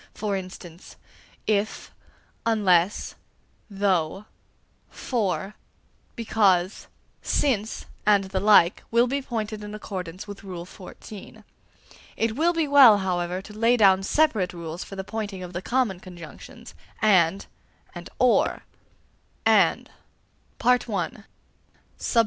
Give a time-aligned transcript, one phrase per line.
[0.15, 0.95] For instance,
[1.45, 1.91] if,
[2.43, 3.13] unless,
[3.69, 4.25] though,
[4.89, 5.53] for,
[6.15, 6.87] because,
[7.21, 11.43] since, and the like, will be pointed in accordance with Rule IX.
[12.17, 15.61] It will be well, however, to lay down separate rules for the pointing of the
[15.61, 17.45] common conjunctions, and
[17.93, 18.63] and or.
[19.45, 19.85] 1.
[20.65, 21.25] _AND.